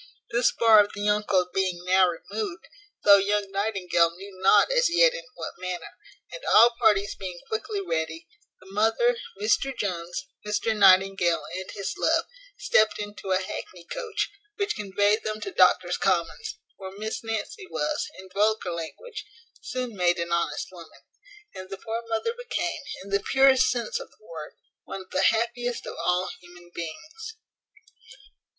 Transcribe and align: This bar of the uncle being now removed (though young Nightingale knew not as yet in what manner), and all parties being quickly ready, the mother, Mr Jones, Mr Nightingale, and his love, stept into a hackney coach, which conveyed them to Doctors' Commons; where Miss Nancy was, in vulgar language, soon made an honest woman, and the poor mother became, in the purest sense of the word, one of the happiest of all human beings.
This 0.31 0.51
bar 0.51 0.83
of 0.83 0.89
the 0.95 1.07
uncle 1.09 1.47
being 1.53 1.85
now 1.85 2.09
removed 2.09 2.67
(though 3.03 3.17
young 3.17 3.51
Nightingale 3.51 4.09
knew 4.09 4.35
not 4.41 4.71
as 4.71 4.89
yet 4.89 5.13
in 5.13 5.25
what 5.35 5.59
manner), 5.59 5.95
and 6.31 6.43
all 6.43 6.73
parties 6.79 7.13
being 7.13 7.39
quickly 7.47 7.79
ready, 7.81 8.27
the 8.59 8.65
mother, 8.71 9.17
Mr 9.39 9.77
Jones, 9.77 10.25
Mr 10.43 10.75
Nightingale, 10.75 11.43
and 11.53 11.69
his 11.69 11.93
love, 11.99 12.25
stept 12.57 12.97
into 12.97 13.29
a 13.31 13.37
hackney 13.37 13.85
coach, 13.85 14.31
which 14.55 14.75
conveyed 14.75 15.23
them 15.23 15.39
to 15.39 15.51
Doctors' 15.51 15.97
Commons; 15.97 16.57
where 16.77 16.97
Miss 16.97 17.23
Nancy 17.23 17.67
was, 17.67 18.07
in 18.17 18.27
vulgar 18.33 18.71
language, 18.71 19.23
soon 19.61 19.95
made 19.95 20.17
an 20.17 20.31
honest 20.31 20.69
woman, 20.71 21.03
and 21.53 21.69
the 21.69 21.77
poor 21.77 22.01
mother 22.07 22.33
became, 22.35 22.81
in 23.03 23.11
the 23.11 23.19
purest 23.19 23.69
sense 23.69 23.99
of 23.99 24.09
the 24.09 24.25
word, 24.25 24.53
one 24.83 25.01
of 25.01 25.11
the 25.11 25.21
happiest 25.25 25.85
of 25.85 25.93
all 26.03 26.31
human 26.41 26.71
beings. 26.73 27.35